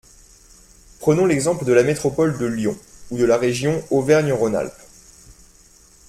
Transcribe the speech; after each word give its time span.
Prenons 0.99 1.27
l’exemple 1.27 1.63
de 1.63 1.73
la 1.73 1.83
métropole 1.83 2.35
de 2.39 2.47
Lyon, 2.47 2.75
ou 3.11 3.19
de 3.19 3.23
la 3.23 3.37
région 3.37 3.83
Auvergne-Rhône-Alpes. 3.91 4.81